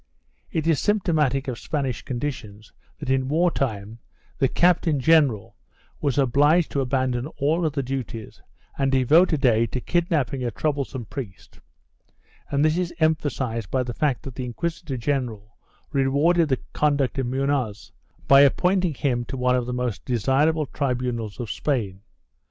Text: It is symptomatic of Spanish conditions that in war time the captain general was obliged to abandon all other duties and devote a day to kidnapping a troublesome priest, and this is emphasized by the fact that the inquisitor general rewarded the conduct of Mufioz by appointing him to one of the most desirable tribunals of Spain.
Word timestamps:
It 0.51 0.65
is 0.65 0.79
symptomatic 0.79 1.47
of 1.47 1.59
Spanish 1.59 2.01
conditions 2.01 2.73
that 2.97 3.11
in 3.11 3.27
war 3.29 3.51
time 3.51 3.99
the 4.39 4.47
captain 4.47 4.99
general 4.99 5.55
was 6.01 6.17
obliged 6.17 6.71
to 6.71 6.81
abandon 6.81 7.27
all 7.37 7.67
other 7.67 7.83
duties 7.83 8.41
and 8.79 8.91
devote 8.91 9.31
a 9.31 9.37
day 9.37 9.67
to 9.67 9.79
kidnapping 9.79 10.43
a 10.43 10.49
troublesome 10.49 11.05
priest, 11.05 11.59
and 12.49 12.65
this 12.65 12.79
is 12.79 12.91
emphasized 12.99 13.69
by 13.69 13.83
the 13.83 13.93
fact 13.93 14.23
that 14.23 14.33
the 14.33 14.45
inquisitor 14.45 14.97
general 14.97 15.55
rewarded 15.91 16.49
the 16.49 16.57
conduct 16.73 17.19
of 17.19 17.27
Mufioz 17.27 17.91
by 18.27 18.41
appointing 18.41 18.95
him 18.95 19.23
to 19.25 19.37
one 19.37 19.55
of 19.55 19.67
the 19.67 19.71
most 19.71 20.03
desirable 20.03 20.65
tribunals 20.65 21.39
of 21.39 21.51
Spain. 21.51 22.01